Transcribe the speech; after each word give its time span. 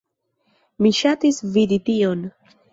Mi 0.85 0.93
ŝatis 1.01 1.43
vidi 1.59 1.81
tion. 1.91 2.29